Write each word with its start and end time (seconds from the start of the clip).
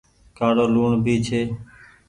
ڪآڙو 0.37 0.65
لوڻ 0.73 0.89
ڀي 1.05 1.15
ڇي۔ 1.27 1.41